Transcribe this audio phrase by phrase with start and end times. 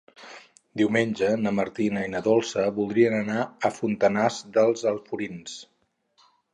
[0.79, 3.39] Diumenge na Martina i na Dolça voldrien anar
[3.71, 5.65] a Fontanars dels Alforins.